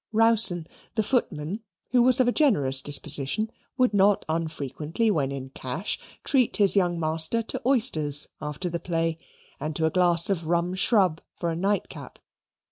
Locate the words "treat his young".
6.23-6.99